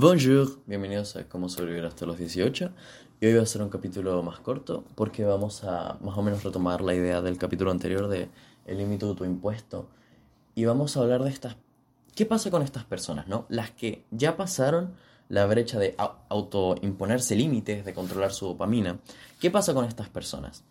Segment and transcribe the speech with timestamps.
[0.00, 2.70] Bonjour, bienvenidos a Cómo sobrevivir hasta los 18.
[3.20, 6.44] Y hoy va a ser un capítulo más corto porque vamos a más o menos
[6.44, 8.28] retomar la idea del capítulo anterior de
[8.64, 9.88] el límite de tu impuesto.
[10.54, 11.56] Y vamos a hablar de estas...
[12.14, 13.46] ¿Qué pasa con estas personas, no?
[13.48, 14.94] Las que ya pasaron
[15.28, 15.96] la brecha de
[16.28, 19.00] autoimponerse límites, de controlar su dopamina.
[19.40, 20.62] ¿Qué pasa con estas personas?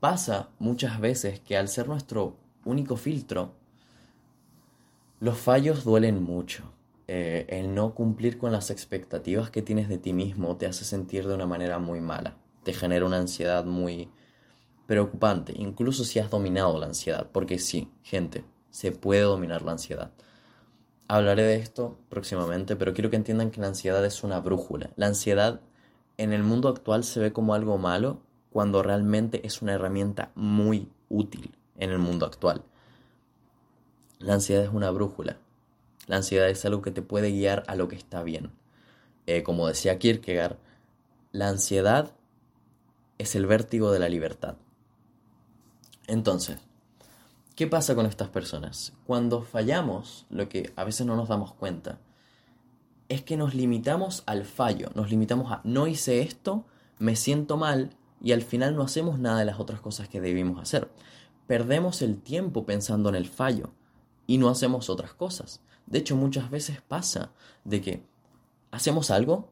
[0.00, 3.52] Pasa muchas veces que al ser nuestro único filtro,
[5.20, 6.64] los fallos duelen mucho
[7.10, 11.26] eh, el no cumplir con las expectativas que tienes de ti mismo te hace sentir
[11.26, 12.36] de una manera muy mala.
[12.64, 14.10] Te genera una ansiedad muy
[14.86, 20.12] preocupante, incluso si has dominado la ansiedad, porque sí, gente, se puede dominar la ansiedad.
[21.08, 24.90] Hablaré de esto próximamente, pero quiero que entiendan que la ansiedad es una brújula.
[24.96, 25.62] La ansiedad
[26.18, 30.90] en el mundo actual se ve como algo malo cuando realmente es una herramienta muy
[31.08, 32.64] útil en el mundo actual.
[34.18, 35.38] La ansiedad es una brújula.
[36.08, 38.50] La ansiedad es algo que te puede guiar a lo que está bien.
[39.26, 40.56] Eh, como decía Kierkegaard,
[41.32, 42.14] la ansiedad
[43.18, 44.56] es el vértigo de la libertad.
[46.06, 46.58] Entonces,
[47.54, 48.94] ¿qué pasa con estas personas?
[49.06, 51.98] Cuando fallamos, lo que a veces no nos damos cuenta,
[53.10, 56.64] es que nos limitamos al fallo, nos limitamos a no hice esto,
[56.98, 57.90] me siento mal
[58.22, 60.90] y al final no hacemos nada de las otras cosas que debimos hacer.
[61.46, 63.70] Perdemos el tiempo pensando en el fallo
[64.26, 65.60] y no hacemos otras cosas.
[65.88, 67.32] De hecho, muchas veces pasa
[67.64, 68.02] de que
[68.70, 69.50] hacemos algo,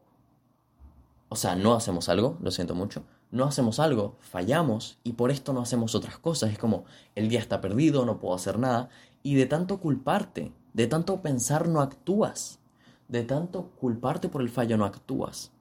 [1.29, 5.51] o sea, no hacemos algo, lo siento mucho, no hacemos algo, fallamos y por esto
[5.51, 6.51] no hacemos otras cosas.
[6.51, 6.85] Es como
[7.15, 8.89] el día está perdido, no puedo hacer nada.
[9.23, 12.59] Y de tanto culparte, de tanto pensar, no actúas.
[13.07, 15.51] De tanto culparte por el fallo, no actúas.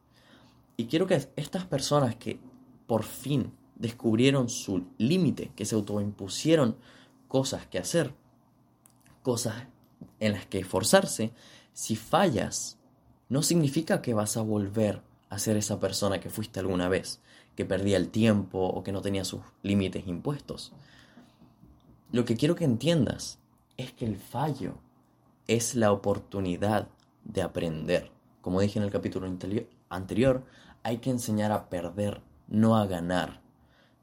[0.76, 2.38] Y quiero que estas personas que
[2.86, 6.76] por fin descubrieron su límite, que se autoimpusieron
[7.28, 8.14] cosas que hacer,
[9.22, 9.54] cosas
[10.20, 11.32] en las que esforzarse,
[11.72, 12.78] si fallas,
[13.28, 17.20] no significa que vas a volver a ser esa persona que fuiste alguna vez,
[17.54, 20.72] que perdía el tiempo o que no tenía sus límites impuestos.
[22.12, 23.38] Lo que quiero que entiendas
[23.76, 24.74] es que el fallo
[25.48, 26.88] es la oportunidad
[27.24, 28.10] de aprender.
[28.40, 29.26] Como dije en el capítulo
[29.88, 30.44] anterior,
[30.82, 33.40] hay que enseñar a perder, no a ganar.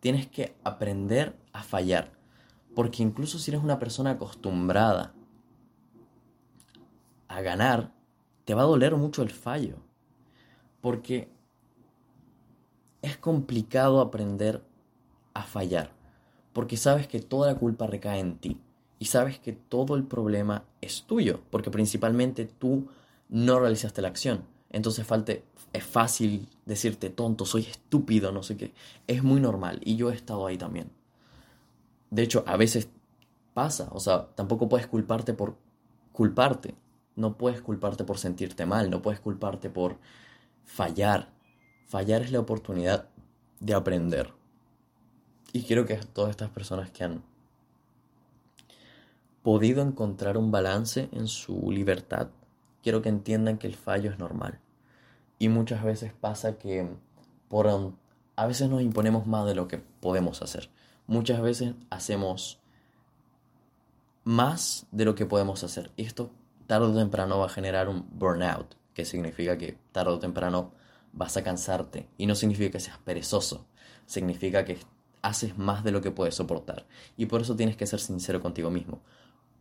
[0.01, 2.11] Tienes que aprender a fallar,
[2.75, 5.13] porque incluso si eres una persona acostumbrada
[7.33, 7.91] a ganar,
[8.45, 9.77] te va a doler mucho el fallo.
[10.81, 11.29] Porque
[13.01, 14.63] es complicado aprender
[15.33, 15.91] a fallar.
[16.53, 18.59] Porque sabes que toda la culpa recae en ti.
[18.99, 21.41] Y sabes que todo el problema es tuyo.
[21.49, 22.87] Porque principalmente tú
[23.29, 24.45] no realizaste la acción.
[24.69, 28.73] Entonces falte, es fácil decirte tonto, soy estúpido, no sé qué.
[29.07, 29.79] Es muy normal.
[29.83, 30.91] Y yo he estado ahí también.
[32.11, 32.89] De hecho, a veces
[33.53, 33.89] pasa.
[33.91, 35.57] O sea, tampoco puedes culparte por
[36.11, 36.75] culparte.
[37.15, 39.97] No puedes culparte por sentirte mal, no puedes culparte por
[40.63, 41.29] fallar.
[41.87, 43.09] Fallar es la oportunidad
[43.59, 44.33] de aprender.
[45.51, 47.23] Y quiero que todas estas personas que han
[49.43, 52.29] podido encontrar un balance en su libertad,
[52.81, 54.59] quiero que entiendan que el fallo es normal.
[55.37, 56.87] Y muchas veces pasa que
[57.49, 57.67] por
[58.35, 60.69] a veces nos imponemos más de lo que podemos hacer.
[61.05, 62.59] Muchas veces hacemos
[64.23, 65.91] más de lo que podemos hacer.
[65.97, 66.31] Y esto
[66.67, 70.73] tarde o temprano va a generar un burnout, que significa que tarde o temprano
[71.11, 72.07] vas a cansarte.
[72.17, 73.65] Y no significa que seas perezoso,
[74.05, 74.77] significa que
[75.21, 76.85] haces más de lo que puedes soportar.
[77.17, 79.01] Y por eso tienes que ser sincero contigo mismo.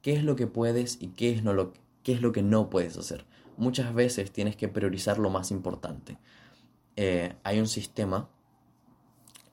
[0.02, 2.68] ¿Qué es lo que puedes y qué es, no lo, qué es lo que no
[2.68, 3.24] puedes hacer?
[3.56, 6.18] Muchas veces tienes que priorizar lo más importante.
[6.96, 8.28] Eh, hay un sistema,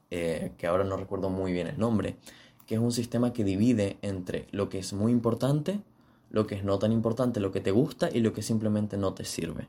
[0.09, 2.17] eh, que ahora no recuerdo muy bien el nombre,
[2.65, 5.81] que es un sistema que divide entre lo que es muy importante
[6.29, 9.13] lo que es no tan importante, lo que te gusta y lo que simplemente no
[9.13, 9.67] te sirve.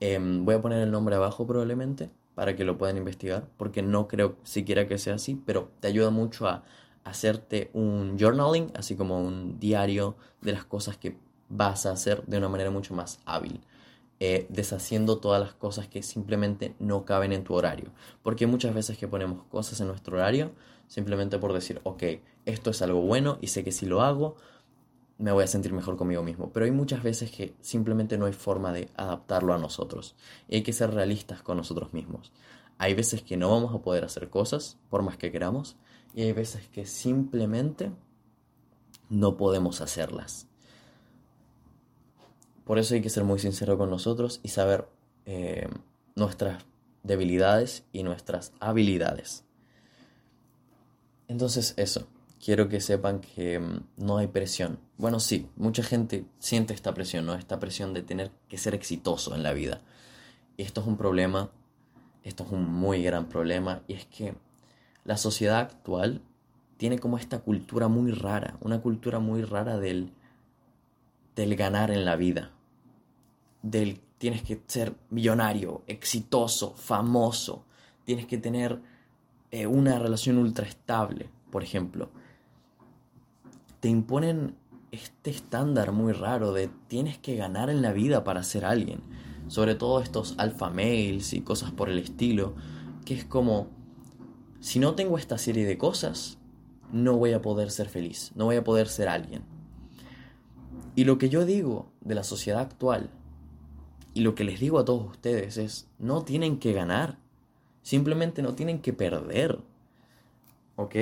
[0.00, 4.08] Em, voy a poner el nombre abajo probablemente para que lo puedan investigar, porque no
[4.08, 6.64] creo siquiera que sea así, pero te ayuda mucho a
[7.04, 11.16] hacerte un journaling, así como un diario de las cosas que
[11.48, 13.60] vas a hacer de una manera mucho más hábil.
[14.20, 17.90] Eh, deshaciendo todas las cosas que simplemente no caben en tu horario.
[18.22, 20.52] Porque muchas veces que ponemos cosas en nuestro horario
[20.86, 22.02] simplemente por decir, ok,
[22.46, 24.36] esto es algo bueno y sé que si lo hago
[25.18, 26.50] me voy a sentir mejor conmigo mismo.
[26.52, 30.16] Pero hay muchas veces que simplemente no hay forma de adaptarlo a nosotros.
[30.48, 32.32] Y hay que ser realistas con nosotros mismos.
[32.78, 35.76] Hay veces que no vamos a poder hacer cosas por más que queramos.
[36.14, 37.90] Y hay veces que simplemente
[39.08, 40.46] no podemos hacerlas.
[42.64, 44.88] Por eso hay que ser muy sincero con nosotros y saber
[45.26, 45.68] eh,
[46.14, 46.64] nuestras
[47.02, 49.44] debilidades y nuestras habilidades.
[51.28, 52.06] Entonces eso,
[52.44, 54.78] quiero que sepan que mm, no hay presión.
[54.98, 57.34] Bueno, sí, mucha gente siente esta presión, ¿no?
[57.34, 59.80] Esta presión de tener que ser exitoso en la vida.
[60.56, 61.50] Y esto es un problema,
[62.22, 64.34] esto es un muy gran problema, y es que
[65.04, 66.20] la sociedad actual
[66.76, 70.12] tiene como esta cultura muy rara, una cultura muy rara del,
[71.34, 72.50] del ganar en la vida,
[73.62, 77.64] del tienes que ser millonario, exitoso, famoso,
[78.04, 78.80] tienes que tener
[79.50, 82.10] eh, una relación ultra estable, por ejemplo.
[83.84, 84.56] Te imponen
[84.92, 89.02] este estándar muy raro de tienes que ganar en la vida para ser alguien.
[89.48, 92.54] Sobre todo estos alpha males y cosas por el estilo,
[93.04, 93.68] que es como,
[94.58, 96.38] si no tengo esta serie de cosas,
[96.92, 99.42] no voy a poder ser feliz, no voy a poder ser alguien.
[100.96, 103.10] Y lo que yo digo de la sociedad actual,
[104.14, 107.18] y lo que les digo a todos ustedes es, no tienen que ganar,
[107.82, 109.58] simplemente no tienen que perder.
[110.76, 110.96] ¿Ok?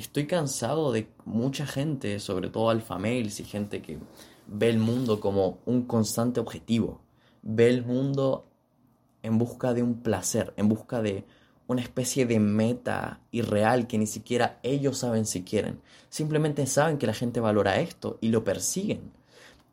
[0.00, 3.98] Estoy cansado de mucha gente, sobre todo alfa males y gente que
[4.46, 7.02] ve el mundo como un constante objetivo.
[7.42, 8.46] Ve el mundo
[9.22, 11.26] en busca de un placer, en busca de
[11.66, 15.82] una especie de meta irreal que ni siquiera ellos saben si quieren.
[16.08, 19.12] Simplemente saben que la gente valora esto y lo persiguen.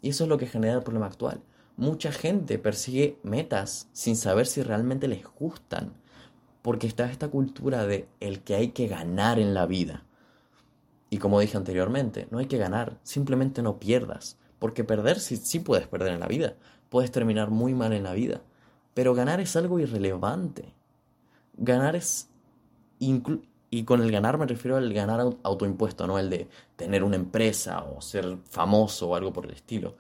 [0.02, 1.42] Y eso es lo que genera el problema actual.
[1.78, 5.94] Mucha gente persigue metas sin saber si realmente les gustan.
[6.62, 10.04] Porque está esta cultura de el que hay que ganar en la vida.
[11.10, 14.38] Y como dije anteriormente, no hay que ganar, simplemente no pierdas.
[14.60, 16.56] Porque perder sí, sí puedes perder en la vida.
[16.90, 18.42] Puedes terminar muy mal en la vida.
[18.94, 20.74] Pero ganar es algo irrelevante
[21.58, 22.30] ganar es...
[23.00, 27.84] y con el ganar me refiero al ganar autoimpuesto, no el de tener una empresa
[27.84, 29.96] o ser famoso o algo por el estilo.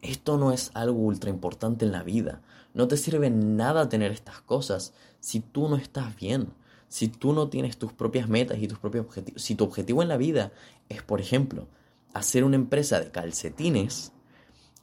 [0.00, 2.40] Esto no es algo ultra importante en la vida.
[2.72, 6.54] No te sirve nada tener estas cosas si tú no estás bien,
[6.90, 9.40] si tú no tienes tus propias metas y tus propios objetivos.
[9.40, 10.52] Si tu objetivo en la vida
[10.88, 11.68] es, por ejemplo,
[12.12, 14.12] hacer una empresa de calcetines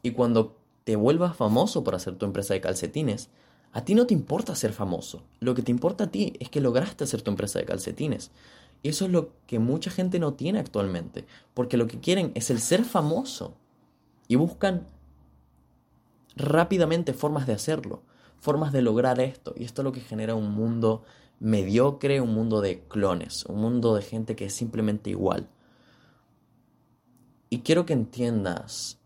[0.02, 0.56] y cuando
[0.86, 3.30] te vuelvas famoso por hacer tu empresa de calcetines,
[3.74, 5.24] a ti no te importa ser famoso.
[5.42, 8.32] Lo que te importa a ti es que lograste hacer tu empresa de calcetines.
[8.84, 11.26] Y eso es lo que mucha gente no tiene actualmente.
[11.54, 13.58] Porque lo que quieren es el ser famoso.
[14.30, 14.88] Y buscan
[16.38, 18.02] rápidamente formas de hacerlo.
[18.40, 19.54] Formas de lograr esto.
[19.58, 21.04] Y esto es lo que genera un mundo
[21.40, 23.46] mediocre, un mundo de clones.
[23.46, 25.50] Un mundo de gente que es simplemente igual.
[27.50, 29.00] Y quiero que entiendas,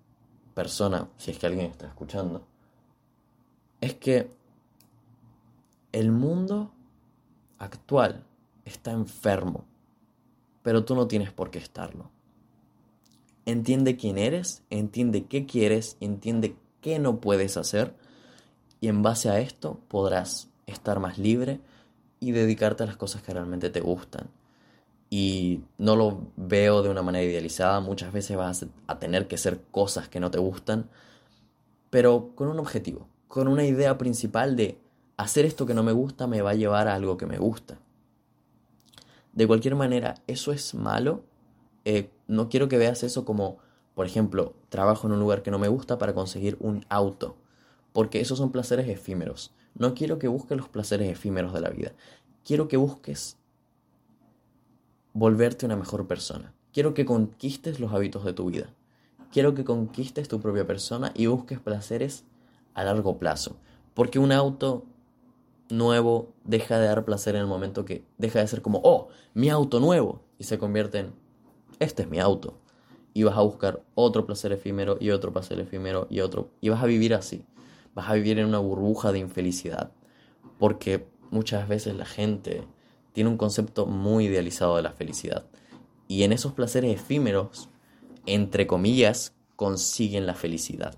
[0.54, 2.48] persona, si es que alguien está escuchando,
[3.80, 4.30] es que
[5.92, 6.72] el mundo
[7.58, 8.24] actual
[8.66, 9.66] está enfermo,
[10.64, 12.10] pero tú no tienes por qué estarlo.
[13.46, 17.96] Entiende quién eres, entiende qué quieres, entiende qué no puedes hacer
[18.80, 21.60] y en base a esto podrás estar más libre
[22.22, 24.30] y dedicarte a las cosas que realmente te gustan.
[25.10, 29.60] Y no lo veo de una manera idealizada, muchas veces vas a tener que hacer
[29.72, 30.90] cosas que no te gustan,
[31.90, 34.78] pero con un objetivo, con una idea principal de
[35.18, 37.78] hacer esto que no me gusta me va a llevar a algo que me gusta.
[39.34, 41.24] De cualquier manera, eso es malo.
[41.86, 43.58] Eh, no quiero que veas eso como,
[43.96, 47.36] por ejemplo, trabajo en un lugar que no me gusta para conseguir un auto,
[47.94, 49.52] porque esos son placeres efímeros.
[49.76, 51.94] No quiero que busques los placeres efímeros de la vida.
[52.44, 53.38] Quiero que busques
[55.14, 56.54] volverte una mejor persona.
[56.74, 58.74] Quiero que conquistes los hábitos de tu vida.
[59.32, 62.26] Quiero que conquistes tu propia persona y busques placeres
[62.74, 63.56] a largo plazo.
[63.94, 64.86] Porque un auto
[65.70, 69.50] nuevo deja de dar placer en el momento que deja de ser como, oh, mi
[69.50, 71.14] auto nuevo, y se convierte en,
[71.80, 72.58] este es mi auto.
[73.14, 76.50] Y vas a buscar otro placer efímero y otro placer efímero y otro.
[76.62, 77.44] Y vas a vivir así.
[77.94, 79.92] Vas a vivir en una burbuja de infelicidad.
[80.60, 82.68] Porque muchas veces la gente
[83.14, 85.46] tiene un concepto muy idealizado de la felicidad.
[86.08, 87.70] Y en esos placeres efímeros,
[88.26, 90.96] entre comillas, consiguen la felicidad.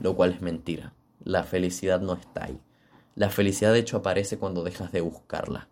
[0.00, 0.94] Lo cual es mentira.
[1.22, 2.60] La felicidad no está ahí.
[3.14, 5.68] La felicidad de hecho aparece cuando dejas de buscarla.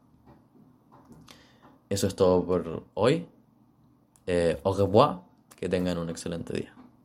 [1.88, 3.26] Eso es todo por hoy.
[4.26, 5.20] Eh, au revoir.
[5.56, 6.77] Que tengan un excelente día.